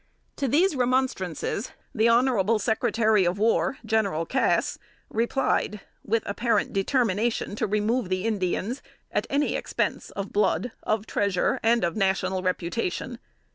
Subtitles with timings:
[0.37, 2.57] To these remonstrances, the Hon.
[2.57, 4.79] Secretary of War, General Cass,
[5.11, 11.59] replied, with apparent determination to remove the Indians at any expense of blood, of treasure,
[11.61, 13.19] and of national reputation.